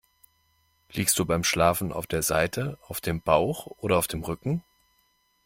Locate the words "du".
1.19-1.25